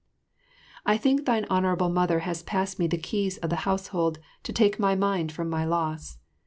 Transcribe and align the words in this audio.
I 0.83 0.97
think 0.97 1.25
thine 1.25 1.45
Honourable 1.51 1.89
Mother 1.89 2.21
has 2.21 2.41
passed 2.41 2.79
me 2.79 2.87
the 2.87 2.97
keys 2.97 3.37
of 3.37 3.51
the 3.51 3.55
household 3.69 4.17
to 4.41 4.51
take 4.51 4.79
my 4.79 4.95
mind 4.95 5.31
from 5.31 5.47
my 5.47 5.63
loss. 5.63 6.17